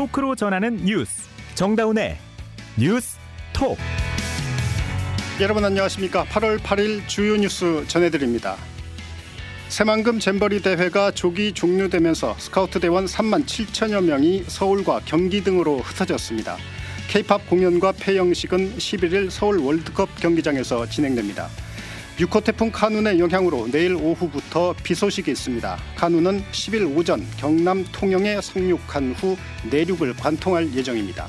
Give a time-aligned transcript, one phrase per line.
[0.00, 1.28] 토크로 전하는 뉴스.
[1.56, 2.16] 정다운의
[2.78, 3.18] 뉴스
[3.52, 3.76] 톡.
[5.42, 6.24] 여러분 안녕하십니까?
[6.24, 8.56] 8월 8일 주요 뉴스 전해드립니다.
[9.68, 16.56] 새만금 잼버리 대회가 조기 종료되면서 스카우트 대원 3만 7천여 명이 서울과 경기 등으로 흩어졌습니다.
[17.08, 21.50] 케이팝 공연과 폐영식은 11일 서울 월드컵 경기장에서 진행됩니다
[22.20, 25.78] 6호 태풍 카눈의 영향으로 내일 오후부터 비 소식이 있습니다.
[25.96, 29.38] 카눈은 10일 오전 경남 통영에 상륙한 후
[29.70, 31.28] 내륙을 관통할 예정입니다.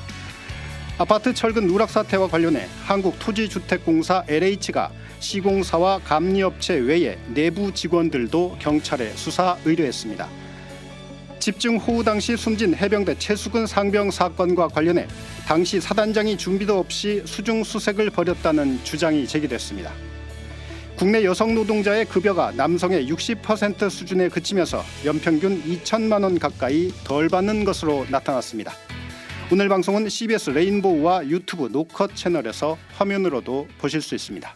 [0.98, 10.28] 아파트 철근 누락 사태와 관련해 한국토지주택공사 LH가 시공사와 감리업체 외에 내부 직원들도 경찰에 수사 의뢰했습니다.
[11.40, 15.08] 집중 호우 당시 숨진 해병대 최수근 상병 사건과 관련해
[15.48, 20.11] 당시 사단장이 준비도 없이 수중 수색을 벌였다는 주장이 제기됐습니다.
[21.02, 28.06] 국내 여성 노동자의 급여가 남성의 60% 수준에 그치면서 연평균 2천만 원 가까이 덜 받는 것으로
[28.12, 28.72] 나타났습니다.
[29.52, 34.56] 오늘 방송은 CBS 레인보우와 유튜브 노컷 채널에서 화면으로도 보실 수 있습니다.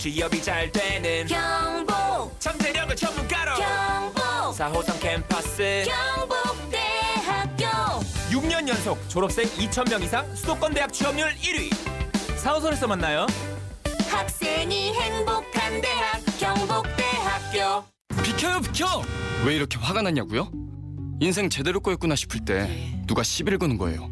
[0.00, 4.22] 취업이 잘 되는 경북 잠재력을 전문가로 경북
[4.56, 5.84] 4호선 캠퍼스
[6.16, 7.66] 경북대학교
[8.30, 11.70] 6년 연속 졸업생 2,000명 이상 수도권 대학 취업률 1위
[12.42, 13.26] 4호선에서 만나요
[14.08, 17.84] 학생이 행복한 대학 경북대학교
[18.22, 19.02] 비켜요 비켜!
[19.44, 20.50] 왜 이렇게 화가 났냐고요?
[21.20, 24.10] 인생 제대로 꼬였구나 싶을 때 누가 시비를 거는 거예요.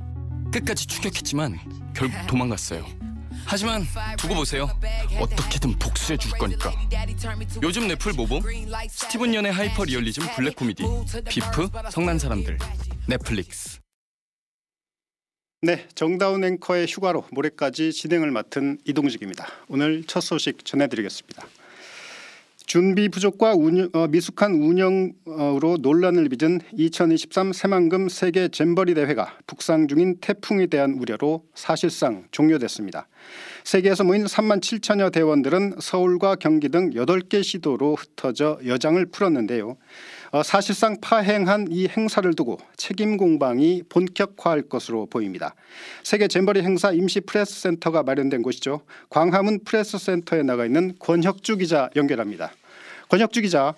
[0.52, 1.58] 끝까지 추격했지만
[1.94, 2.84] 결국 도망갔어요.
[3.50, 3.82] 하지만
[4.18, 4.68] 두고 보세요.
[5.18, 6.70] 어떻게든 복수해 줄 거니까.
[7.62, 8.42] 요즘 넷플 뭐 봄
[8.90, 10.82] 스티븐 연의 하이퍼 리얼리즘 블랙 코미디
[11.28, 12.58] Beef 성난 사람들
[13.06, 13.80] 넷플릭스.
[15.62, 19.46] 네, 정다운 앵커의 휴가로 모레까지 진행을 맡은 이동직입니다.
[19.68, 21.48] 오늘 첫 소식 전해드리겠습니다.
[22.68, 30.18] 준비 부족과 운영, 어, 미숙한 운영으로 논란을 빚은 2023 새만금 세계 잼버리 대회가 북상 중인
[30.20, 33.08] 태풍에 대한 우려로 사실상 종료됐습니다.
[33.64, 39.78] 세계에서 모인 3만 7천여 대원들은 서울과 경기 등 8개 시도로 흩어져 여장을 풀었는데요.
[40.30, 45.54] 어, 사실상 파행한 이 행사를 두고 책임 공방이 본격화할 것으로 보입니다.
[46.02, 48.82] 세계 잼버리 행사 임시 프레스 센터가 마련된 곳이죠.
[49.08, 52.50] 광화문 프레스 센터에 나가 있는 권혁주 기자 연결합니다.
[53.10, 53.72] 권혁주 기자.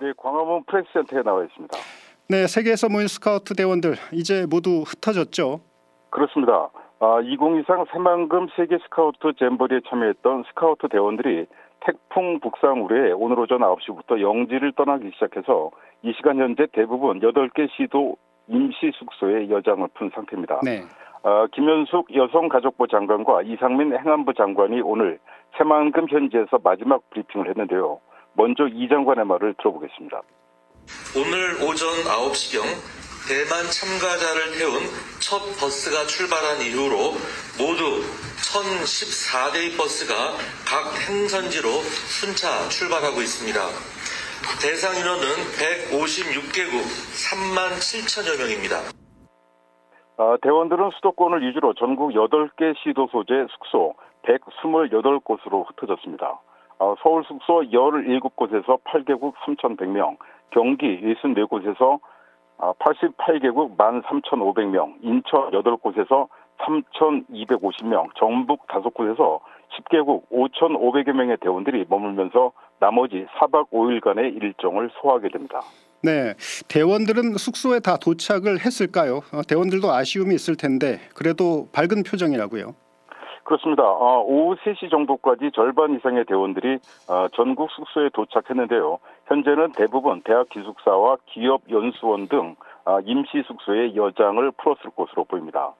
[0.00, 1.76] 네, 광화문 프레스 센터에 나와 있습니다.
[2.28, 5.60] 네, 세계에서 모인 스카우트 대원들 이제 모두 흩어졌죠.
[6.10, 6.70] 그렇습니다.
[7.00, 11.46] 아, 2023 새만금 세계 스카우트 잼버리에 참여했던 스카우트 대원들이
[11.84, 15.70] 태풍 북상 우려에 오늘 오전 9시부터 영지를 떠나기 시작해서
[16.02, 18.16] 이 시간 현재 대부분 8개 시도
[18.48, 20.60] 임시 숙소에 여장을 푼 상태입니다.
[20.62, 20.82] 네.
[21.24, 25.18] 아, 김현숙 여성가족부 장관과 이상민 행안부 장관이 오늘
[25.56, 28.00] 새만금 현지에서 마지막 브리핑을 했는데요.
[28.34, 30.22] 먼저 이 장관의 말을 들어보겠습니다.
[31.16, 34.82] 오늘 오전 9시경 대만 참가자를 태운
[35.22, 37.14] 첫 버스가 출발한 이후로
[37.54, 38.02] 모두
[38.50, 40.34] 1014대의 버스가
[40.66, 41.70] 각 행선지로
[42.10, 43.60] 순차 출발하고 있습니다.
[44.58, 45.22] 대상 인원은
[45.54, 48.90] 156개국 3만 7천여 명입니다.
[50.18, 53.94] 아, 대원들은 수도권을 위주로 전국 8개 시도 소재 숙소
[54.26, 56.40] 128곳으로 흩어졌습니다.
[56.80, 60.16] 아, 서울 숙소 17곳에서 8개국 3,100명,
[60.50, 62.00] 경기 64곳에서
[62.58, 66.28] 88개국 13,500명, 인천 8곳에서
[66.60, 69.40] 3,250명, 전북 5곳에서
[69.78, 75.60] 10개국 5,500여 명의 대원들이 머물면서 나머지 4박 5일간의 일정을 소화하게 됩니다.
[76.02, 76.34] 네,
[76.68, 79.20] 대원들은 숙소에 다 도착을 했을까요?
[79.32, 82.74] 어, 대원들도 아쉬움이 있을 텐데 그래도 밝은 표정이라고요.
[83.44, 83.82] 그렇습니다.
[83.82, 86.78] 어, 오후 3시 정도까지 절반 이상의 대원들이
[87.08, 88.98] 어, 전국 숙소에 도착했는데요.
[89.26, 95.74] 현재는 대부분 대학 기숙사와 기업 연수원 등 어, 임시 숙소에 여장을 풀었을 것으로 보입니다.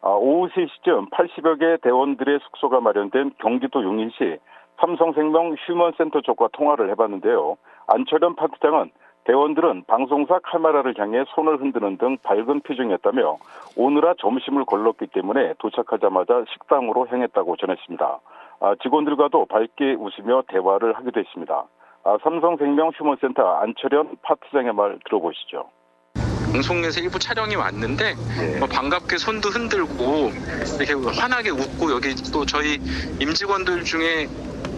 [0.00, 4.38] 어, 오후 3시쯤 80여 개 대원들의 숙소가 마련된 경기도 용인시
[4.80, 7.56] 삼성생명 휴먼센터 쪽과 통화를 해봤는데요.
[7.88, 8.90] 안철현 파트장은
[9.24, 13.36] 대원들은 방송사 카메라를 향해 손을 흔드는 등 밝은 표정이었다며
[13.76, 18.20] 오늘아 점심을 걸렀기 때문에 도착하자마자 식당으로 향했다고 전했습니다.
[18.60, 21.64] 아, 직원들과도 밝게 웃으며 대화를 하기도 했습니다.
[22.08, 25.68] 아, 삼성생명 휴먼센터 안철현 파트장의 말 들어보시죠.
[26.50, 28.58] 방송에서 일부 촬영이 왔는데 예.
[28.58, 30.30] 뭐 반갑게 손도 흔들고
[30.80, 32.80] 이렇게 환하게 웃고 여기 또 저희
[33.20, 34.26] 임직원들 중에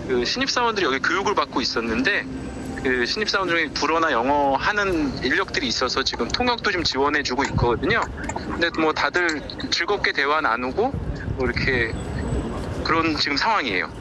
[0.09, 2.25] 그 신입사원들이 여기 교육을 받고 있었는데
[2.83, 8.01] 그 신입사원 중에 불어나 영어 하는 인력들이 있어서 지금 통역도 좀 지원해주고 있거든요.
[8.35, 9.41] 근데 뭐 다들
[9.71, 10.91] 즐겁게 대화 나누고
[11.37, 11.93] 뭐 이렇게
[12.83, 14.00] 그런 지금 상황이에요.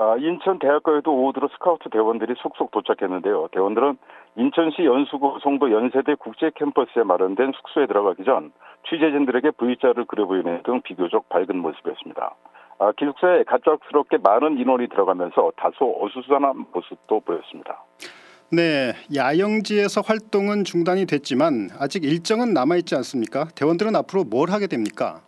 [0.00, 3.48] 아, 인천 대학교에도 오후 들어 스카우트 대원들이 속속 도착했는데요.
[3.50, 3.98] 대원들은
[4.36, 8.52] 인천시 연수구 송도 연세대 국제 캠퍼스에 마련된 숙소에 들어가기 전
[8.88, 12.34] 취재진들에게 V자를 그려 보이는 등 비교적 밝은 모습이었습니다.
[12.78, 17.82] 아, 기숙사에 갑작스럽게 많은 인원이 들어가면서 다소 어수선한 모습도 보였습니다.
[18.52, 23.48] 네, 야영지에서 활동은 중단이 됐지만 아직 일정은 남아 있지 않습니까?
[23.56, 25.22] 대원들은 앞으로 뭘 하게 됩니까?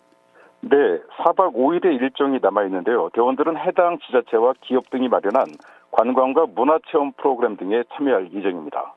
[0.63, 0.77] 네,
[1.25, 3.09] 4박 5일의 일정이 남아 있는데요.
[3.15, 5.47] 대원들은 해당 지자체와 기업 등이 마련한
[5.91, 8.95] 관광과 문화체험 프로그램 등에 참여할 예정입니다.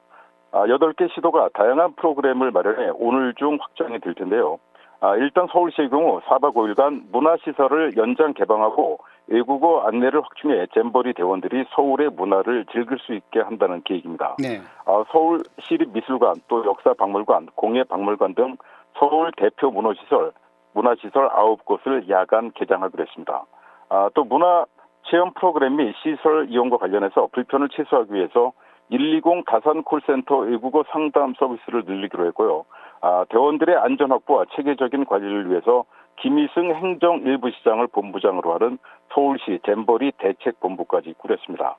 [0.51, 4.59] 아, 8개 시도가 다양한 프로그램을 마련해 오늘 중 확정이 될 텐데요.
[4.99, 12.09] 아, 일단 서울시의 경우 4박 5일간 문화시설을 연장 개방하고 외국어 안내를 확충해 잼버리 대원들이 서울의
[12.11, 14.35] 문화를 즐길 수 있게 한다는 계획입니다.
[14.39, 14.61] 네.
[14.85, 18.57] 아, 서울시립미술관, 또 역사박물관, 공예박물관 등
[18.97, 20.33] 서울 대표 문화시설,
[20.73, 23.45] 문화시설 9곳을 야간 개장하기로 했습니다.
[23.89, 24.65] 아, 또 문화
[25.03, 28.53] 체험 프로그램 및 시설 이용과 관련해서 불편을 최소화하기 위해서
[28.89, 32.65] 120 다산 콜센터 외국어 상담 서비스를 늘리기로 했고요.
[33.01, 35.85] 아, 대원들의 안전 확보와 체계적인 관리를 위해서
[36.17, 38.77] 김희승 행정 일부 시장을 본부장으로 하는
[39.13, 41.77] 서울시 잼버리 대책본부까지 꾸렸습니다.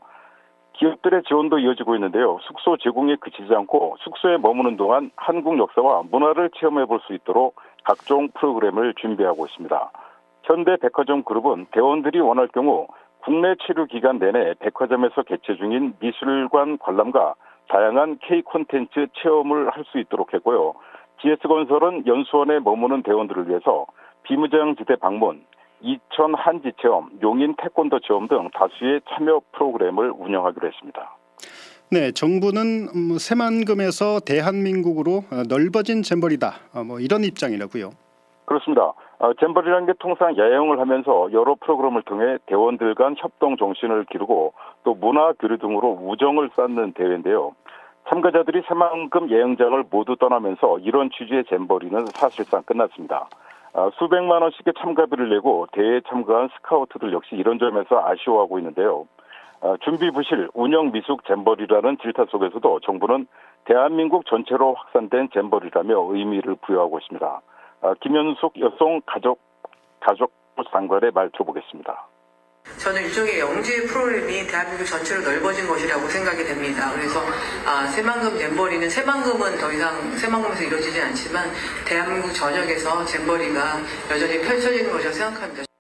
[0.75, 2.39] 기업들의 지원도 이어지고 있는데요.
[2.43, 8.29] 숙소 제공에 그치지 않고 숙소에 머무는 동안 한국 역사와 문화를 체험해 볼 수 있도록 각종
[8.35, 9.91] 프로그램을 준비하고 있습니다.
[10.45, 12.89] 현대 백화점 그룹은 대원들이 원할 경우
[13.23, 17.35] 국내 체류 기간 내내 백화점에서 개최 중인 미술관 관람과
[17.69, 20.75] 다양한 K 콘텐츠 체험을 할 수 있도록 했고요.
[21.21, 23.87] GS건설은 연수원에 머무는 대원들을 위해서
[24.25, 25.45] 비무장지대 방문,
[25.81, 31.17] 이천 한지 체험, 용인 태권도 체험 등 다수의 참여 프로그램을 운영하기로 했습니다.
[31.91, 36.55] 네, 정부는 음, 새만금에서 대한민국으로 어, 넓어진 잼버리다.
[36.75, 37.91] 어, 뭐 이런 입장이라고요.
[38.47, 38.93] 그렇습니다.
[39.19, 44.95] 어, 잼버리라는 게 통상 야영을 하면서 여러 프로그램을 통해 대원들 간 협동 정신을 기르고 또
[44.95, 47.53] 문화 교류 등으로 우정을 쌓는 대회인데요.
[48.09, 53.29] 참가자들이 새만금 예영장을 모두 떠나면서 이런 취지의 잼버리는 사실상 끝났습니다.
[53.73, 59.07] 아, 수백만 원씩의 참가비를 내고 대회에 참가한 스카우트들 역시 이런 점에서 아쉬워하고 있는데요.
[59.65, 63.27] 아, 준비 부실 운영 미숙 잼버리라는 질타 속에서도 정부는
[63.65, 67.41] 대한민국 전체로 확산된 잼버리라며 의미를 부여하고 있습니다.
[67.81, 69.41] 아, 김현숙 여성 가족
[70.01, 70.33] 가족
[70.71, 72.09] 장관의 말 들어보겠습니다.
[72.77, 76.93] 저는 일종의 영재 프로그램이 대한민국 전체로 넓어진 것이라고 생각이 됩니다.
[76.93, 77.21] 그래서
[77.65, 81.49] 아, 새만금 잼버리는 새만금은 더 이상 새만금에서 이루어지지 않지만
[81.89, 83.81] 대한민국 전역에서 잼버리가
[84.13, 85.74] 여전히 펼쳐지는 것이라고 생각합니다.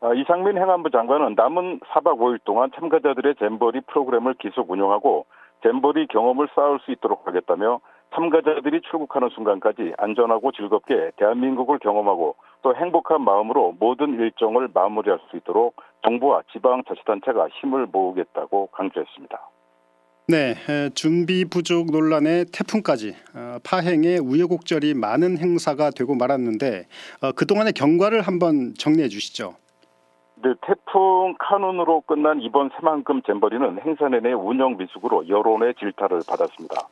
[0.00, 5.26] 아, 이상민 행안부 장관은 남은 4박 5일 동안 참가자들의 잼버리 프로그램을 계속 운영하고
[5.62, 7.80] 잼버리 경험을 쌓을 수 있도록 하겠다며
[8.14, 15.76] 참가자들이 출국하는 순간까지 안전하고 즐겁게 대한민국을 경험하고 또 행복한 마음으로 모든 일정을 마무리할 수 있도록
[16.04, 19.40] 정부와 지방자치단체가 힘을 모으겠다고 강조했습니다.
[20.28, 26.86] 네, 에, 준비 부족 논란에 태풍까지 어, 파행에 우여곡절이 많은 행사가 되고 말았는데
[27.22, 29.54] 어, 그동안의 경과를 한번 정리해 주시죠.
[30.42, 36.88] 네, 태풍 카눈으로 끝난 이번 새만금 잼버리는 행사 내내 운영 미숙으로 여론의 질타를 받았습니다.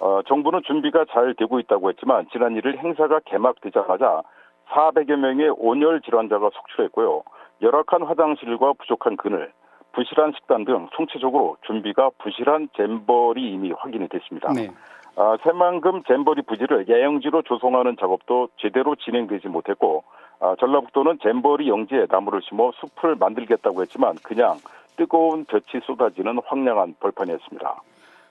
[0.00, 4.22] 어, 정부는 준비가 잘 되고 있다고 했지만 지난 1일 행사가 개막되자마자
[4.70, 7.22] 400여 명의 온열 질환자가 속출했고요.
[7.62, 9.52] 열악한 화장실과 부족한 그늘,
[9.92, 14.52] 부실한 식단 등 총체적으로 준비가 부실한 잼버리 이미 확인이 됐습니다.
[14.52, 14.70] 네.
[15.16, 20.04] 아, 새만금 잼버리 부지를 야영지로 조성하는 작업도 제대로 진행되지 못했고
[20.40, 24.58] 아, 전라북도는 잼버리 영지에 나무를 심어 숲을 만들겠다고 했지만 그냥
[24.96, 27.82] 뜨거운 볕이 쏟아지는 황량한 벌판이었습니다.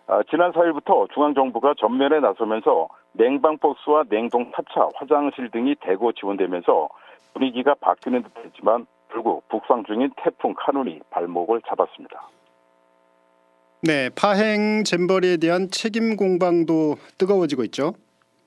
[0.07, 6.87] 아, 지난 4일부터 중앙정부가 전면에 나서면서 냉방버스와 냉동 탑차, 화장실 등이 대거 지원되면서
[7.33, 12.29] 분위기가 바뀌는 듯했지만 결국 북상 중인 태풍 카눈이 발목을 잡았습니다.
[13.83, 17.93] 네, 파행 잼버리에 대한 책임 공방도 뜨거워지고 있죠.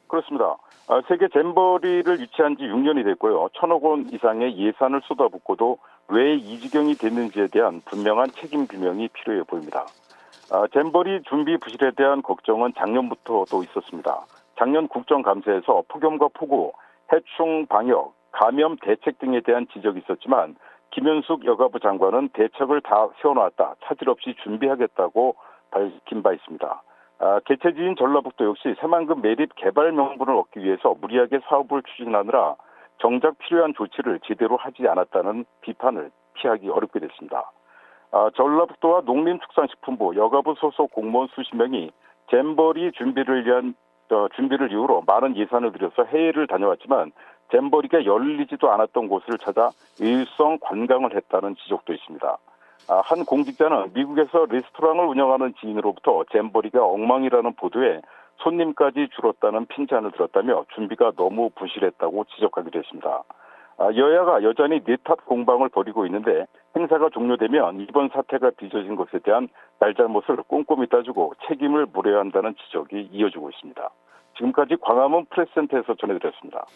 [0.08, 0.56] 그렇습니다.
[0.92, 3.50] 아, 세계 잼버리를 유치한 지 6년이 됐고요.
[3.54, 5.78] 천억 원 이상의 예산을 쏟아붓고도
[6.08, 9.86] 왜 이 지경이 됐는지에 대한 분명한 책임 규명이 필요해 보입니다.
[10.50, 14.26] 아, 잼버리 준비 부실에 대한 걱정은 작년부터 또 있었습니다.
[14.58, 16.72] 작년 국정감사에서 폭염과 폭우,
[17.12, 20.56] 해충 방역, 감염 대책 등에 대한 지적이 있었지만
[20.90, 23.76] 김현숙 여가부 장관은 대책을 다 세워놨다.
[23.84, 25.36] 차질 없이 준비하겠다고
[25.70, 26.82] 밝힌 바 있습니다.
[27.20, 32.56] 아, 개최지인 전라북도 역시 새만금 매립 개발 명분을 얻기 위해서 무리하게 사업을 추진하느라
[32.98, 37.52] 정작 필요한 조치를 제대로 하지 않았다는 비판을 피하기 어렵게 됐습니다.
[38.12, 41.92] 아, 전라북도와 농림축산식품부 여가부 소속 공무원 수십 명이
[42.30, 43.74] 잼버리 준비를 위한
[44.10, 47.12] 어, 준비를 이유로 많은 예산을 들여서 해외를 다녀왔지만
[47.52, 52.38] 잼버리가 열리지도 않았던 곳을 찾아 일성 관광을 했다는 지적도 있습니다.
[52.90, 58.00] 아, 한 공직자는 미국에서 레스토랑을 운영하는 지인으로부터 잼버리가 엉망이라는 보도에
[58.38, 63.22] 손님까지 줄었다는 핀잔을 들었다며 준비가 너무 부실했다고 지적하기도 했습니다.
[63.78, 70.38] 아, 여야가 여전히 내탓 공방을 벌이고 있는데 행사가 종료되면 이번 사태가 빚어진 것에 대한 날잘못을
[70.48, 73.88] 꼼꼼히 따지고 책임을 물어야 한다는 지적이 이어지고 있습니다.
[74.36, 76.66] 지금까지 광화문 프레스센터에서 전해드렸습니다.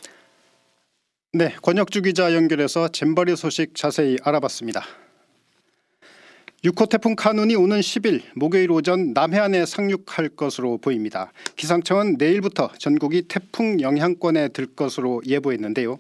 [1.33, 4.83] 네, 권혁주 기자 연결해서 잼버리 소식 자세히 알아봤습니다.
[6.65, 11.31] 6호 태풍 카눈이 오는 10일 목요일 오전 남해안에 상륙할 것으로 보입니다.
[11.57, 15.99] 기상청은 내일부터 전국이 태풍 영향권에 들 것으로 예보했는데요.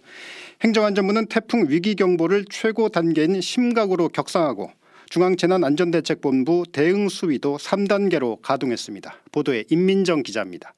[0.62, 4.70] 행정안전부는 태풍 위기 경보를 최고 단계인 심각으로 격상하고
[5.10, 9.16] 중앙재난안전대책본부 대응 수위도 3단계로 가동했습니다.
[9.32, 10.72] 보도에 임민정 기자입니다.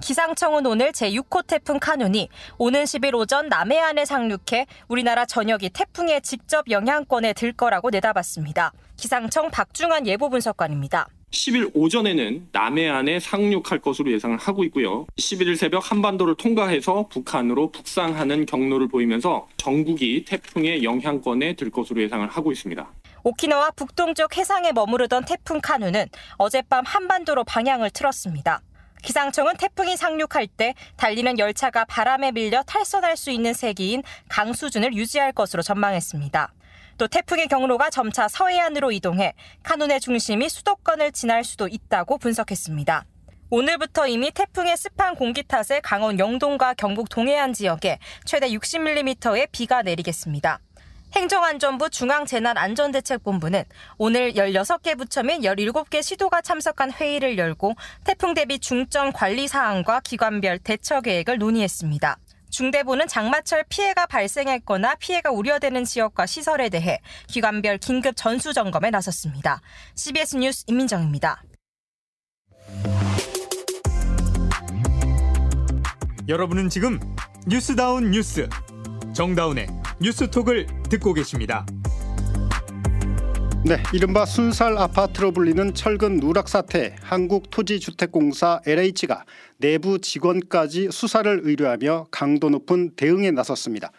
[0.00, 7.32] 기상청은 오늘 제6호 태풍 카눈이 오는 10일 오전 남해안에 상륙해 우리나라 전역이 태풍의 직접 영향권에
[7.32, 8.72] 들 거라고 내다봤습니다.
[8.96, 11.08] 기상청 박중환 예보 분석관입니다.
[11.30, 15.06] 10일 오전에는 남해안에 상륙할 것으로 예상을 하고 있고요.
[15.16, 22.52] 11일 새벽 한반도를 통과해서 북한으로 북상하는 경로를 보이면서 전국이 태풍의 영향권에 들 것으로 예상을 하고
[22.52, 22.86] 있습니다.
[23.24, 28.60] 오키나와 북동쪽 해상에 머무르던 태풍 카누는 어젯밤 한반도로 방향을 틀었습니다.
[29.02, 35.62] 기상청은 태풍이 상륙할 때 달리는 열차가 바람에 밀려 탈선할 수 있는 세기인 강수준을 유지할 것으로
[35.62, 36.52] 전망했습니다.
[36.98, 43.04] 또 태풍의 경로가 점차 서해안으로 이동해 카눈의 중심이 수도권을 지날 수도 있다고 분석했습니다.
[43.50, 50.60] 오늘부터 이미 태풍의 습한 공기 탓에 강원 영동과 경북 동해안 지역에 최대 60mm의 비가 내리겠습니다.
[51.16, 53.64] 행정안전부 중앙재난안전대책본부는
[53.96, 60.58] 오늘 16개 부처 및 17개 시도가 참석한 회의를 열고 태풍 대비 중점 관리 사항과 기관별
[60.58, 62.18] 대처 계획을 논의했습니다.
[62.50, 69.62] 중대부는 장마철 피해가 발생했거나 피해가 우려되는 지역과 시설에 대해 기관별 긴급 전수 점검에 나섰습니다.
[69.94, 71.42] CBS 뉴스 임민정입니다.
[76.28, 77.00] 여러분은 지금
[77.46, 78.48] 뉴스다운 뉴스
[79.14, 79.66] 정다운의
[80.00, 81.64] 뉴스톡을 듣고 계십니다.
[83.64, 89.24] 네, 이른바 순살 아파트로 불리는 철근 누락 사태 한국토지주택공사 LH가
[89.56, 93.90] 내부 직원까지 수사를 의뢰하며 강도 높은 대응에 나섰습니다.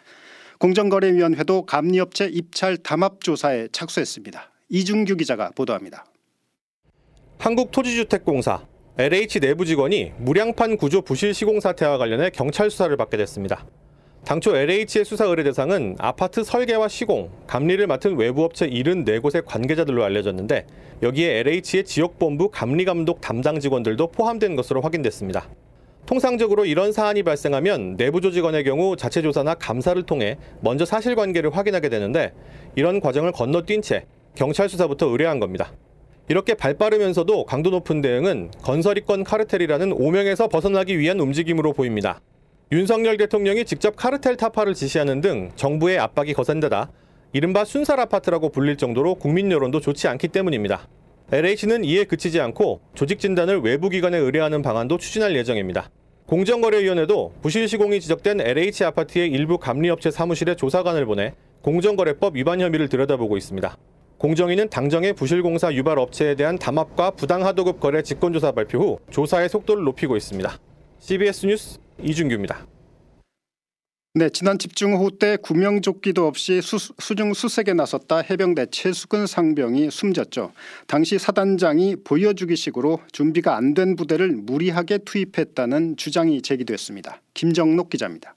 [0.58, 4.50] 공정거래위원회도 감리업체 입찰 담합 조사에 착수했습니다.
[4.70, 6.06] 이중규 기자가 보도합니다.
[7.38, 13.66] 한국토지주택공사 LH 내부 직원이 무량판 구조 부실 시공 사태와 관련해 경찰 수사를 받게 됐습니다.
[14.28, 20.66] 당초 LH의 수사 의뢰 대상은 아파트 설계와 시공, 감리를 맡은 외부 업체 74곳의 관계자들로 알려졌는데
[21.02, 25.48] 여기에 LH의 지역본부 감리감독 담당 직원들도 포함된 것으로 확인됐습니다.
[26.04, 32.34] 통상적으로 이런 사안이 발생하면 내부 조직원의 경우 자체 조사나 감사를 통해 먼저 사실관계를 확인하게 되는데
[32.76, 34.04] 이런 과정을 건너뛴 채
[34.34, 35.72] 경찰 수사부터 의뢰한 겁니다.
[36.28, 42.20] 이렇게 발빠르면서도 강도 높은 대응은 건설이권 카르텔이라는 오명에서 벗어나기 위한 움직임으로 보입니다.
[42.70, 46.90] 윤석열 대통령이 직접 카르텔 타파를 지시하는 등 정부의 압박이 거센 데다
[47.32, 50.86] 이른바 순살 아파트라고 불릴 정도로 국민 여론도 좋지 않기 때문입니다.
[51.32, 55.88] LH는 이에 그치지 않고 조직 진단을 외부 기관에 의뢰하는 방안도 추진할 예정입니다.
[56.26, 61.32] 공정거래위원회도 부실 시공이 지적된 LH 아파트의 일부 감리업체 사무실에 조사관을 보내
[61.62, 63.78] 공정거래법 위반 혐의를 들여다보고 있습니다.
[64.18, 70.18] 공정위는 당정의 부실공사 유발 업체에 대한 담합과 부당하도급 거래 직권조사 발표 후 조사의 속도를 높이고
[70.18, 70.58] 있습니다.
[70.98, 72.66] CBS 뉴스 이준규입니다.
[74.14, 80.52] 네, 지난 집중호우 때 구명조끼도 없이 수, 수중 수색에 나섰다 해병대 최수근 상병이 숨졌죠.
[80.88, 87.20] 당시 사단장이 보여주기식으로 준비가 안 된 부대를 무리하게 투입했다는 주장이 제기됐습니다.
[87.34, 88.34] 김정록 기자입니다.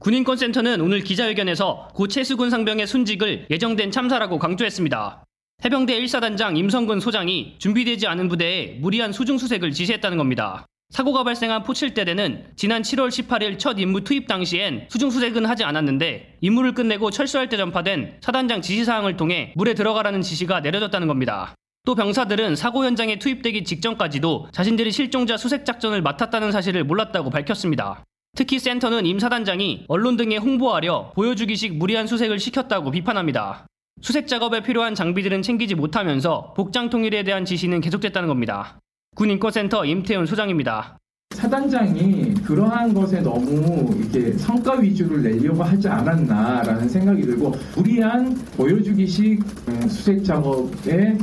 [0.00, 5.24] 군인권센터는 오늘 기자회견에서 고 최수근 상병의 순직을 예정된 참사라고 강조했습니다.
[5.64, 10.66] 해병대 1사단장 임성근 소장이 준비되지 않은 부대에 무리한 수중 수색을 지시했다는 겁니다.
[10.98, 17.10] 사고가 발생한 포칠대대는 지난 7월 18일 첫 임무 투입 당시엔 수중수색은 하지 않았는데 임무를 끝내고
[17.10, 21.54] 철수할 때 전파된 사단장 지시사항을 통해 물에 들어가라는 지시가 내려졌다는 겁니다.
[21.84, 28.02] 또 병사들은 사고 현장에 투입되기 직전까지도 자신들이 실종자 수색 작전을 맡았다는 사실을 몰랐다고 밝혔습니다.
[28.34, 33.66] 특히 센터는 임 사단장이 언론 등에 홍보하려 보여주기식 무리한 수색을 시켰다고 비판합니다.
[34.00, 38.80] 수색 작업에 필요한 장비들은 챙기지 못하면서 복장 통일에 대한 지시는 계속됐다는 겁니다.
[39.18, 40.96] 군인권센터 임태훈 소장입니다.
[41.34, 49.88] 사단장이 그러한 것에 너무 이렇게 성과 위주를 내려고 하지 않았나라는 생각이 들고 무리한 보여주기식 음,
[49.88, 51.18] 수색 작업에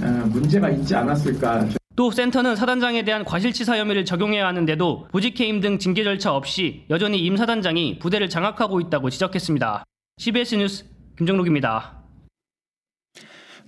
[0.00, 1.68] 어, 문제가 있지 않았을까.
[1.94, 7.36] 또 센터는 사단장에 대한 과실치사 혐의를 적용해야 하는데도 보직해임 등 징계 절차 없이 여전히 임
[7.36, 9.84] 사단장이 부대를 장악하고 있다고 지적했습니다.
[10.18, 10.84] CBS 뉴스
[11.16, 11.95] 김정록입니다.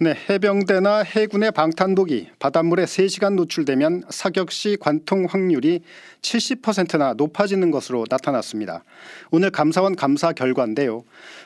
[0.00, 5.80] 네, 해병대나 해군의 방탄복이 바닷물에 3시간 노출되면 사격 시 관통 확률이
[6.22, 8.84] 70%나 높아지는 것으로 나타났습니다.
[9.32, 11.02] 오늘 감사원 감사 결과인데요.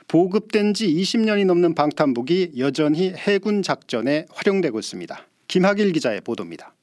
[0.06, 5.26] 보급된 지 20년이 넘는 방탄복이 여전히 해군 작전에 활용되고 있습니다.
[5.48, 6.74] 김학일 기자의 보도입니다.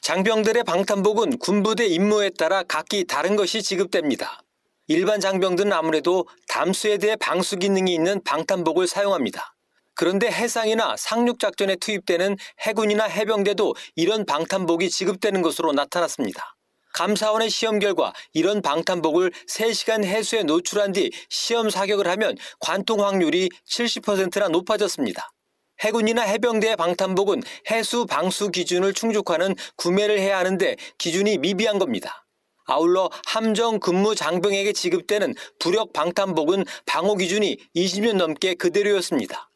[0.00, 4.40] 장병들의 방탄복은 군부대 임무에 따라 각기 다른 것이 지급됩니다.
[4.86, 9.54] 일반 장병들은 아무래도 담수에 대해 방수 기능이 있는 방탄복을 사용합니다.
[10.00, 16.56] 그런데 해상이나 상륙작전에 투입되는 해군이나 해병대도 이런 방탄복이 지급되는 것으로 나타났습니다.
[16.94, 24.48] 감사원의 시험 결과 이런 방탄복을 3시간 해수에 노출한 뒤 시험 사격을 하면 관통 확률이 70%나
[24.48, 25.34] 높아졌습니다.
[25.80, 32.24] 해군이나 해병대의 방탄복은 해수 방수 기준을 충족하는 구매를 해야 하는데 기준이 미비한 겁니다.
[32.64, 39.49] 아울러 함정 근무 장병에게 지급되는 부력 방탄복은 방호 기준이 20년 넘게 그대로였습니다.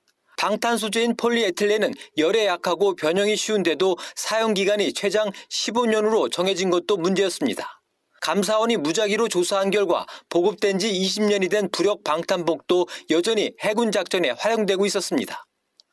[0.45, 7.81] 방탄 소재인 폴리에틸렌은 열에 약하고 변형이 쉬운데도 사용 기간이 최장 15년으로 정해진 것도 문제였습니다.
[8.21, 15.47] 감사원이 무작위로 조사한 결과 보급된 지 20년이 된 부력 방탄복도 여전히 해군 작전에 활용되고 있었습니다.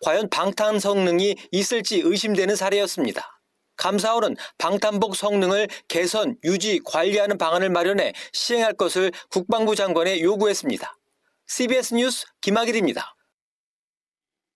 [0.04, 3.40] 과연 방탄 성능이 있을지 의심되는 사례였습니다.
[3.78, 10.94] 감사원은 방탄복 성능을 개선, 유지, 관리하는 방안을 마련해 시행할 것을 국방부 장관에 요구했습니다.
[11.48, 13.16] CBS 뉴스 김학일입니다.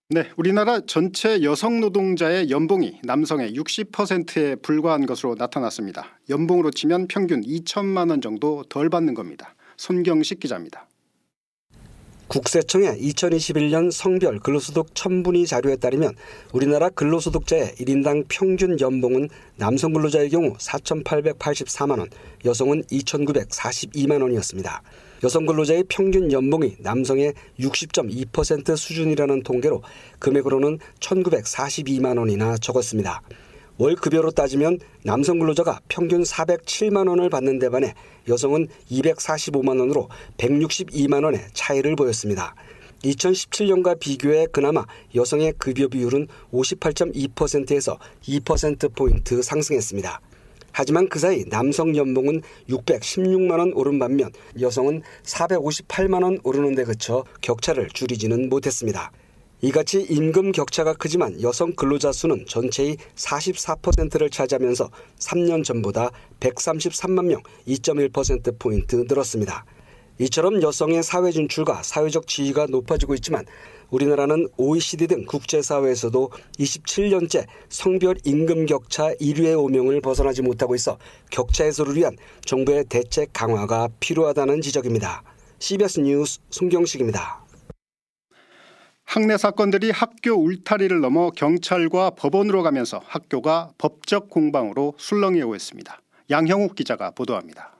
[0.08, 6.20] 네, 우리나라 전체 여성 노동자의 연봉이 남성의 60%에 불과한 것으로 나타났습니다.
[6.30, 9.56] 연봉으로 치면 평균 2천만 원 정도 덜 받는 겁니다.
[9.76, 10.86] 손경식 기자입니다.
[12.28, 16.14] 국세청의 2021년 성별 근로소득 첨분위 자료에 따르면
[16.52, 22.08] 우리나라 근로소득자의 1인당 평균 연봉은 남성 근로자의 경우 4,884만 원,
[22.44, 24.82] 여성은 2,942만 원이었습니다.
[25.26, 29.82] 여성 근로자의 평균 연봉이 남성의 60.2% 수준이라는 통계로
[30.20, 33.22] 금액으로는 1,942만 원이나 적었습니다.
[33.76, 37.94] 월 급여로 따지면 남성 근로자가 평균 407만 원을 받는 데 반해
[38.28, 40.08] 여성은 245만 원으로
[40.38, 42.54] 162만 원의 차이를 보였습니다.
[43.02, 44.84] 2017년과 비교해 그나마
[45.16, 50.20] 여성의 급여 비율은 58.2%에서 2%포인트 상승했습니다.
[50.78, 57.24] 하지만 그 사이 남성 연봉은 616만 원 오른 반면 여성은 458만 원 오르는 데 그쳐
[57.40, 59.10] 격차를 줄이지는 못했습니다.
[59.62, 66.10] 이같이 임금 격차가 크지만 여성 근로자 수는 전체의 44%를 차지하면서 3년 전보다
[66.40, 69.64] 133만 명 2.1%포인트 늘었습니다.
[70.18, 73.44] 이처럼 여성의 사회 진출과 사회적 지위가 높아지고 있지만
[73.90, 80.98] 우리나라는 OECD 등 국제사회에서도 27년째 성별 임금 격차 1위의 오명을 벗어나지 못하고 있어
[81.30, 85.22] 격차 해소를 위한 정부의 대책 강화가 필요하다는 지적입니다.
[85.58, 87.44] CBS 뉴스 송경식입니다.
[89.04, 96.00] 학내 사건들이 학교 울타리를 넘어 경찰과 법원으로 가면서 학교가 법적 공방으로 술렁이고 있습니다.
[96.28, 97.75] 양형욱 기자가 보도합니다.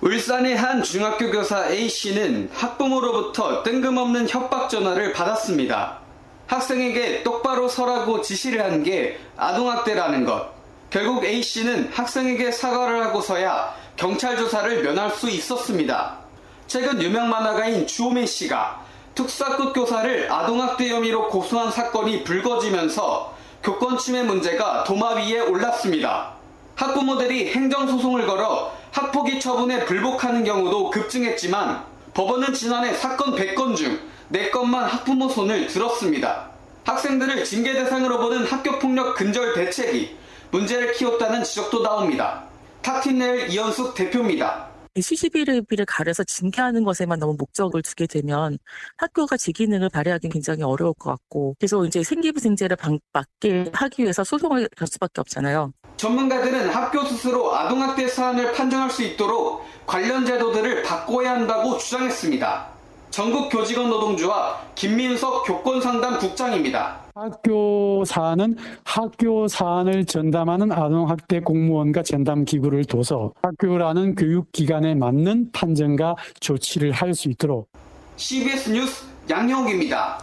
[0.00, 5.98] 울산의 한 중학교 교사 A씨는 학부모로부터 뜬금없는 협박 전화를 받았습니다.
[6.46, 10.50] 학생에게 똑바로 서라고 지시를 한 게 아동학대라는 것.
[10.90, 16.18] 결국 A씨는 학생에게 사과를 하고서야 경찰 조사를 면할 수 있었습니다.
[16.66, 24.84] 최근 유명 만화가인 주호민 씨가 특사급 교사를 아동학대 혐의로 고소한 사건이 불거지면서 교권 침해 문제가
[24.84, 26.32] 도마 위에 올랐습니다.
[26.76, 34.00] 학부모들이 행정소송을 걸어 학폭위 처분에 불복하는 경우도 급증했지만 법원은 지난해 사건 100건 중
[34.32, 36.48] 4건만 학부모 손을 들었습니다.
[36.84, 40.16] 학생들을 징계 대상으로 보는 학교폭력 근절 대책이
[40.50, 42.44] 문제를 키웠다는 지적도 나옵니다.
[42.80, 44.70] 탁틴넬 이현숙 대표입니다.
[44.98, 48.56] 수시비를 가려서 징계하는 것에만 너무 목적을 두게 되면
[48.96, 52.78] 학교가 제 기능을 발휘하기 굉장히 어려울 것 같고 그래서 이제 생기부생제를
[53.12, 55.74] 막게 하기 위해서 소송을 갈 수밖에 없잖아요.
[55.96, 62.66] 전문가들은 학교 스스로 아동학대 사안을 판정할 수 있도록 관련 제도들을 바꿔야 한다고 주장했습니다.
[63.10, 67.00] 전국 교직원 노동조합 김민석 교권상담 국장입니다.
[67.14, 76.92] 학교 사안은 학교 사안을 전담하는 아동학대 공무원과 전담 기구를 둬서 학교라는 교육기관에 맞는 판정과 조치를
[76.92, 77.70] 할 수 있도록
[78.16, 80.18] CBS 뉴스 양형욱입니다.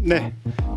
[0.00, 0.32] 네,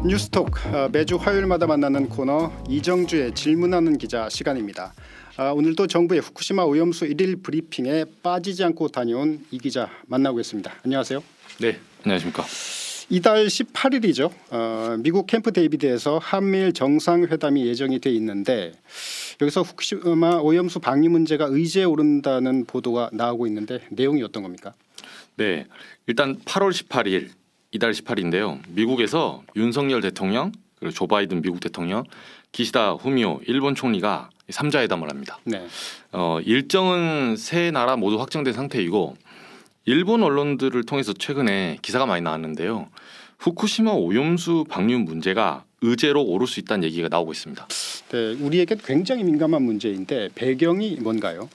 [0.05, 4.93] 뉴스톡 어, 매주 화요일마다 만나는 코너 이정주의 질문하는 기자 시간입니다.
[5.37, 10.71] 아, 오늘도 정부의 후쿠시마 오염수 1일 브리핑에 빠지지 않고 다녀온 이 기자 만나고 있습니다.
[10.83, 11.23] 안녕하세요.
[11.59, 12.43] 네, 안녕하십니까.
[13.09, 14.31] 이달 18일이죠.
[14.51, 18.71] 어, 미국 캠프 데이비드에서 한미일 정상회담이 예정이 돼 있는데
[19.41, 24.73] 여기서 후쿠시마 오염수 방류 문제가 의제에 오른다는 보도가 나오고 있는데 내용이 어떤 겁니까?
[25.35, 25.67] 네,
[26.07, 27.29] 일단 8월 18일
[27.75, 28.61] 이달 18일인데요.
[28.69, 32.05] 미국에서 윤석열 대통령 그리고 조 바이든 미국 대통령,
[32.53, 35.39] 기시다 후미오 일본 총리가 3자 회담을 합니다.
[35.43, 35.67] 네.
[36.13, 39.17] 어, 일정은 세 나라 모두 확정된 상태이고
[39.83, 42.87] 일본 언론들을 통해서 최근에 기사가 많이 나왔는데요.
[43.39, 47.67] 후쿠시마 오염수 방류 문제가 의제로 오를 수 있다는 얘기가 나오고 있습니다.
[48.11, 51.49] 네, 우리에게 굉장히 민감한 문제인데 배경이 뭔가요?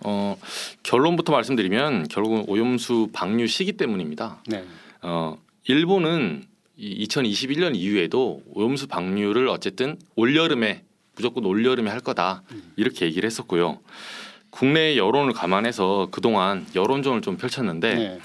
[0.00, 0.36] 어,
[0.82, 4.42] 결론부터 말씀드리면 결국은 오염수 방류 시기 때문입니다.
[4.48, 4.64] 네.
[5.02, 6.44] 어, 일본은
[6.76, 10.84] 이 2021년 이후에도 오염수 방류를 어쨌든 올 여름에
[11.16, 12.42] 무조건 올 여름에 할 거다
[12.76, 13.80] 이렇게 얘기를 했었고요.
[14.50, 18.20] 국내 여론을 감안해서 그동안 여론전을 좀 펼쳤는데 네.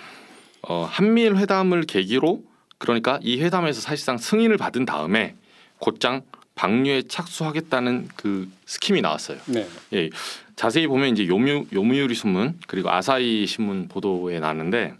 [0.62, 2.44] 어, 한미일 회담을 계기로
[2.78, 5.36] 그러니까 이 회담에서 사실상 승인을 받은 다음에
[5.80, 6.22] 곧장
[6.56, 9.40] 방류에 착수하겠다는 그 scheme이 나왔어요.
[9.48, 9.68] 네.
[9.94, 10.10] 예,
[10.56, 14.94] 자세히 보면 이제 요미, 요미우리 신문 그리고 아사히 신문 보도에 나왔는데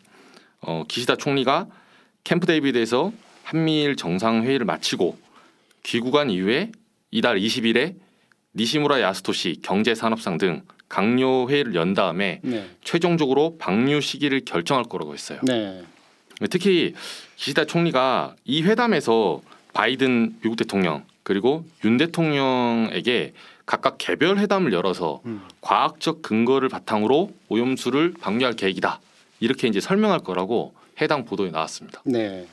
[0.66, 1.68] 어, 기시다 총리가
[2.24, 3.12] 캠프 데이비드에서
[3.44, 5.18] 한미일 정상 회의를 마치고
[5.84, 6.72] 귀국한 이후에
[7.12, 7.96] 이달 20일에
[8.56, 12.70] 니시무라 야스토시 경제산업상 등 각료 회의를 연 다음에 네.
[12.84, 15.40] 최종적으로 방류 시기를 결정할 거라고 했어요.
[15.44, 15.84] 네.
[16.50, 16.94] 특히
[17.36, 19.42] 기시다 총리가 이 회담에서
[19.74, 23.34] 바이든 미국 대통령 그리고 윤 대통령에게
[23.66, 25.42] 각각 개별 회담을 열어서 음.
[25.62, 29.00] 과학적 근거를 바탕으로 오염수를 방류할 계획이다
[29.44, 32.02] 이렇게 이제 설명할 거라고 해당 보도에 나왔습니다.
[32.06, 32.48] 네.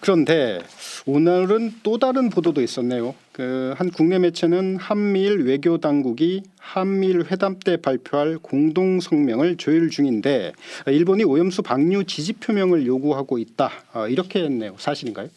[0.00, 0.58] 그런데
[1.06, 3.14] 오늘은 또 다른 보도도 있었네요.
[3.32, 10.54] 그 한 국내 매체는 한미일 외교 당국이 한미일 회담 때 발표할 공동 성명을 조율 중인데
[10.86, 13.70] 일본이 오염수 방류 지지 표명을 요구하고 있다.
[13.94, 14.74] 어, 이렇게 했네요.
[14.78, 15.28] 사실인가요?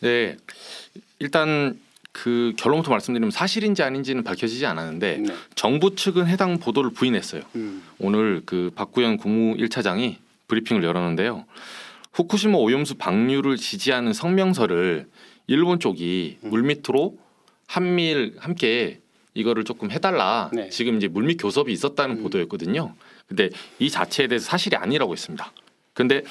[0.00, 0.36] 네,
[1.20, 1.78] 일단
[2.12, 7.42] 그 결론부터 말씀드리면 사실인지 아닌지는 밝혀지지 않았는데 정부 측은 해당 보도를 부인했어요.
[7.56, 7.82] 음.
[7.98, 11.46] 오늘 그 박구현 국무 1차장이 브리핑을 열었는데요.
[12.12, 15.06] 후쿠시마 오염수 방류를 지지하는 성명서를
[15.46, 17.18] 일본 쪽이 물밑으로
[17.66, 19.00] 한미일 함께
[19.34, 20.50] 이거를 조금 해달라.
[20.70, 22.94] 지금 이제 물밑 교섭이 있었다는 보도였거든요.
[23.26, 23.48] 근데
[23.78, 25.50] 이 자체에 대해서 사실이 아니라고 했습니다.
[25.94, 26.22] 근데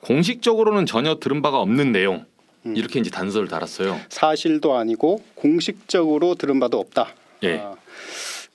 [0.00, 2.26] 공식적으로는 전혀 들은 바가 없는 내용
[2.64, 4.00] 이렇게 이제 단서를 달았어요.
[4.08, 7.14] 사실도 아니고 공식적으로 들은 바도 없다.
[7.44, 7.58] 예.
[7.58, 7.76] 아,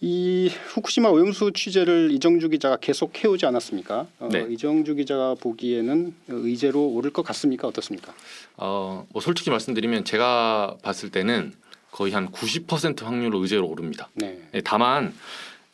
[0.02, 4.08] 이 후쿠시마 오염수 취재를 이정주 기자가 계속 해오지 않았습니까?
[4.20, 4.46] 어, 네.
[4.50, 7.70] 이정주 기자가 보기에는 의제로 오를 것 같습니까?
[7.70, 8.14] 어떻습니까?
[8.58, 11.54] 어, 뭐 솔직히 말씀드리면 제가 봤을 때는
[11.92, 14.10] 거의 한 90% 확률로 의제로 오릅니다.
[14.16, 14.42] 네.
[14.54, 15.14] 예, 다만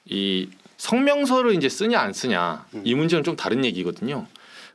[0.05, 4.27] 이 성명서를 이제 쓰냐 안 쓰냐 이 문제는 좀 다른 얘기거든요.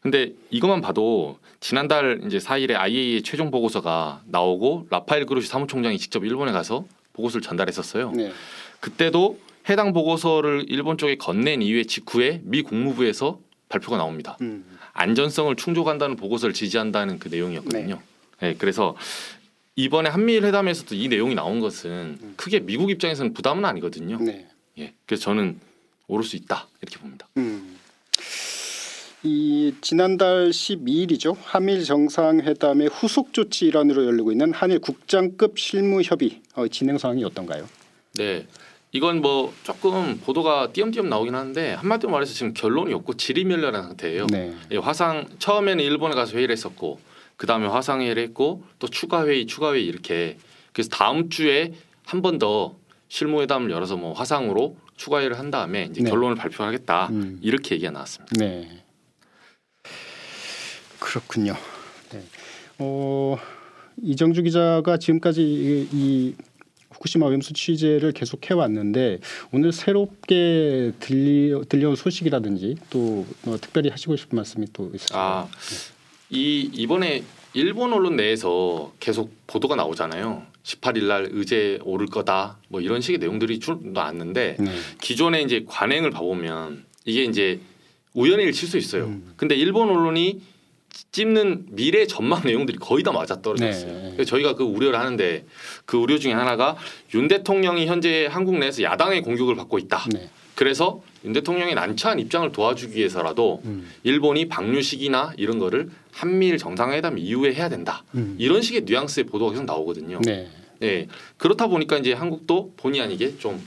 [0.04, 6.52] 근데 이것만 봐도 지난달 이제 4일에 IAEA 최종 보고서가 나오고 라파엘 그로시 사무총장이 직접 일본에
[6.52, 8.10] 가서 보고서를 전달했었어요.
[8.10, 8.30] 네.
[8.80, 9.40] 그때도
[9.70, 13.40] 해당 보고서를 일본 쪽에 건넨 이후에 직후에 미 국무부에서
[13.70, 14.36] 발표가 나옵니다.
[14.42, 14.78] 음.
[14.92, 17.98] 안전성을 충족한다는 보고서를 지지한다는 그 내용이었거든요.
[18.40, 18.94] 네, 그래서
[19.74, 24.18] 이번에 한미일 회담에서도 이 내용이 나온 것은 크게 미국 입장에서는 부담은 아니거든요.
[24.18, 24.46] 네.
[24.76, 25.58] 예, 그래서 저는
[26.08, 27.26] 오를 수 있다 이렇게 봅니다.
[27.38, 27.73] 음.
[29.34, 31.34] 이 지난달 12일이죠.
[31.42, 37.66] 한일 정상회담의 후속 조치 일환으로 열리고 있는 한일 국장급 실무 협의 어, 진행 상황이 어떤가요?
[38.16, 38.46] 네.
[38.92, 44.26] 이건 뭐 조금 보도가 띄엄띄엄 나오긴 하는데 한마디로 말해서 지금 결론이 없고 질의멸렬한 상태예요.
[44.30, 44.54] 네.
[44.70, 47.00] 예, 화상 처음에는 일본에 가서 회의를 했었고
[47.37, 50.37] 그 다음에 화상 회의를 했고 또 추가 회의, 추가 회의 이렇게
[50.72, 51.72] 그래서 다음 주에
[52.04, 52.74] 한 번 더
[53.08, 56.10] 실무회담을 열어서 뭐 화상으로 추가 회의를 한 다음에 이제 네.
[56.10, 57.38] 결론을 발표하겠다 음.
[57.42, 58.32] 이렇게 얘기가 나왔습니다.
[58.38, 58.84] 네.
[61.04, 61.54] 그렇군요.
[62.12, 62.22] 네.
[62.78, 63.36] 어,
[64.02, 66.34] 이정주 기자가 지금까지 이, 이
[66.90, 69.18] 후쿠시마 오염수 취재를 계속 해 왔는데
[69.52, 75.18] 오늘 새롭게 들리, 들려온 소식이라든지 또뭐 특별히 하시고 싶은 말씀이 또 있으세요?
[75.18, 75.48] 아,
[76.30, 80.42] 이 이번에 일본 언론 내에서 계속 보도가 나오잖아요.
[80.62, 82.58] 18일 날 의제 오를 거다.
[82.68, 84.72] 뭐 이런 식의 내용들이 쭉 나왔는데 네.
[85.02, 87.60] 기존에 이제 관행을 봐보면 이게 이제
[88.14, 89.04] 우연의 일칠 수 있어요.
[89.06, 89.34] 음.
[89.36, 90.53] 근데 일본 언론이
[91.12, 93.92] 찝는 미래 전망 내용들이 거의 다 맞아 떨어졌어요.
[93.92, 94.12] 네.
[94.14, 95.44] 그래서 저희가 그 우려를 하는데
[95.85, 96.76] 그 우려 중에 하나가
[97.14, 100.04] 윤 대통령이 현재 한국 내에서 야당의 공격을 받고 있다.
[100.12, 100.30] 네.
[100.54, 103.90] 그래서 윤 대통령의 난처한 입장을 도와주기 위해서라도 음.
[104.04, 108.04] 일본이 방류식이나 이런 거를 한미일 정상회담 이후에 해야 된다.
[108.14, 108.37] 음.
[108.38, 110.20] 이런 식의 뉘앙스의 보도가 계속 나오거든요.
[110.24, 110.48] 네.
[110.78, 111.09] 네.
[111.38, 113.61] 그렇다 보니까 이제 한국도 본의 아니게 좀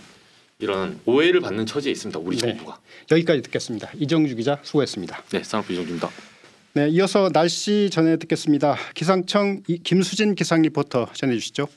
[0.60, 2.20] 이런 오해를 받는 처지에 있습니다.
[2.20, 2.80] 우리 정부가.
[3.12, 3.92] 여기까지 듣겠습니다.
[3.96, 5.24] 이정주 기자 수고했습니다.
[5.32, 6.10] 네, 산업부 이정주입니다.
[6.78, 8.76] 네, 이어서 날씨 전해 듣겠습니다.
[8.94, 11.68] 기상청 이- 김수진 기상 리포터 전해 주시죠.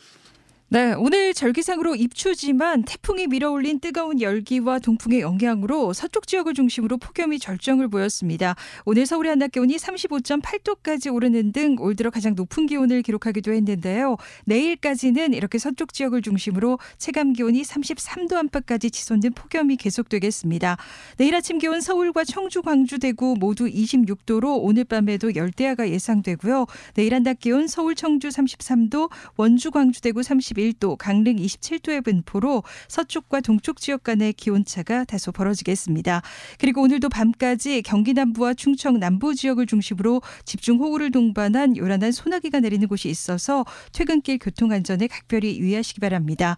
[0.72, 7.88] 네, 오늘 절기상으로 입추지만 태풍이 밀어올린 뜨거운 열기와 동풍의 영향으로 서쪽 지역을 중심으로 폭염이 절정을
[7.88, 8.54] 보였습니다.
[8.84, 14.16] 오늘 서울의 한낮 기온이 35.8도까지 오르는 등 올 들어 가장 높은 기온을 기록하기도 했는데요.
[14.44, 20.76] 내일까지는 이렇게 서쪽 지역을 중심으로 체감 기온이 33도 안팎까지 치솟는 폭염이 계속되겠습니다.
[21.16, 26.66] 내일 아침 기온 서울과 청주, 광주, 대구 모두 26도로 오늘 밤에도 열대야가 예상되고요.
[26.94, 30.22] 내일 한낮 기온 서울, 청주 33도, 원주, 광주, 대구
[30.60, 36.22] 31도, 강릉 27도의 분포로 서쪽과 동쪽 지역 간의 기온차가 다소 벌어지겠습니다.
[36.58, 43.08] 그리고 오늘도 밤까지 경기 남부와 충청 남부 지역을 중심으로 집중호우를 동반한 요란한 소나기가 내리는 곳이
[43.08, 46.56] 있어서 퇴근길 교통 안전에 각별히 유의하시기 바랍니다.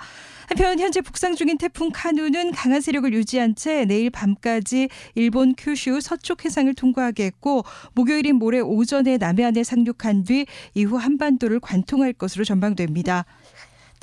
[0.48, 6.44] 한편 현재 북상 중인 태풍 카누는 강한 세력을 유지한 채 내일 밤까지 일본 큐슈 서쪽
[6.44, 13.24] 해상을 통과하겠고 목요일인 모레 오전에 남해안에 상륙한 뒤 이후 한반도를 관통할 것으로 전망됩니다.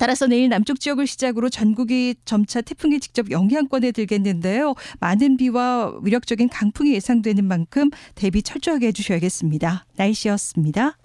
[0.00, 4.74] 따라서 내일 남쪽 지역을 시작으로 전국이 점차 태풍의 직접 영향권에 들겠는데요.
[4.98, 9.84] 많은 비와 위력적인 강풍이 예상되는 만큼 대비 철저하게 해주셔야겠습니다.
[9.96, 10.96] 날씨였습니다.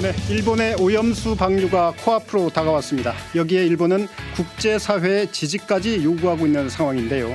[0.00, 3.12] 네, 일본의 오염수 방류가 코앞으로 다가왔습니다.
[3.34, 7.34] 여기에 일본은 국제사회의 지지까지 요구하고 있는 상황인데요.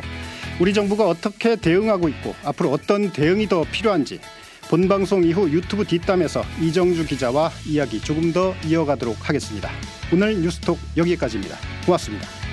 [0.61, 4.21] 우리 정부가 어떻게 대응하고 있고 앞으로 어떤 대응이 더 필요한지
[4.69, 9.69] 본 방송 이후 유튜브 뒷담에서 이정주 기자와 이야기 조금 더 이어가도록 하겠습니다.
[10.11, 11.55] 오늘 뉴스톡 여기까지입니다.
[11.85, 12.44] 고맙습니다.